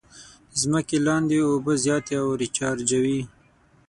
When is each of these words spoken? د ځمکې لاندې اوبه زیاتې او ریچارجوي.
د 0.51 0.53
ځمکې 0.61 0.97
لاندې 1.07 1.37
اوبه 1.49 1.73
زیاتې 1.83 2.13
او 2.21 2.27
ریچارجوي. 2.41 3.21